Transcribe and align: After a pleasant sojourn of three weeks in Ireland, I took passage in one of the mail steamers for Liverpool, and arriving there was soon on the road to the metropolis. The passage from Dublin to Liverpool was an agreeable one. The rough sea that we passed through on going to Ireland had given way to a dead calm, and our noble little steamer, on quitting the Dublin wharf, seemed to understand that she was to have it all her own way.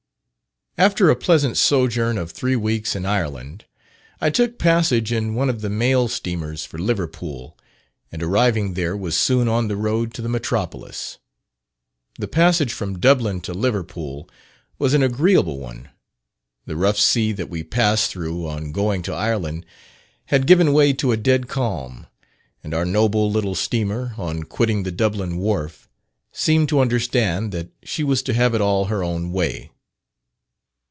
After 0.77 1.09
a 1.11 1.17
pleasant 1.17 1.57
sojourn 1.57 2.17
of 2.17 2.31
three 2.31 2.55
weeks 2.55 2.95
in 2.95 3.05
Ireland, 3.05 3.65
I 4.21 4.29
took 4.31 4.57
passage 4.57 5.11
in 5.11 5.35
one 5.35 5.47
of 5.49 5.59
the 5.61 5.69
mail 5.69 6.07
steamers 6.07 6.63
for 6.63 6.77
Liverpool, 6.79 7.57
and 8.11 8.23
arriving 8.23 8.73
there 8.73 8.95
was 8.97 9.15
soon 9.17 9.49
on 9.49 9.67
the 9.67 9.75
road 9.75 10.13
to 10.13 10.21
the 10.23 10.29
metropolis. 10.29 11.17
The 12.17 12.27
passage 12.29 12.71
from 12.71 12.99
Dublin 12.99 13.41
to 13.41 13.53
Liverpool 13.53 14.29
was 14.79 14.93
an 14.93 15.03
agreeable 15.03 15.59
one. 15.59 15.89
The 16.65 16.77
rough 16.77 16.97
sea 16.97 17.31
that 17.33 17.49
we 17.49 17.63
passed 17.63 18.09
through 18.09 18.47
on 18.47 18.71
going 18.71 19.01
to 19.03 19.13
Ireland 19.13 19.65
had 20.27 20.47
given 20.47 20.71
way 20.73 20.93
to 20.93 21.11
a 21.11 21.17
dead 21.17 21.49
calm, 21.49 22.07
and 22.63 22.73
our 22.73 22.85
noble 22.85 23.29
little 23.29 23.55
steamer, 23.55 24.15
on 24.17 24.43
quitting 24.43 24.83
the 24.83 24.91
Dublin 24.91 25.37
wharf, 25.37 25.89
seemed 26.31 26.69
to 26.69 26.79
understand 26.79 27.51
that 27.51 27.69
she 27.83 28.05
was 28.05 28.23
to 28.23 28.33
have 28.33 28.55
it 28.55 28.61
all 28.61 28.85
her 28.85 29.03
own 29.03 29.31
way. 29.33 29.69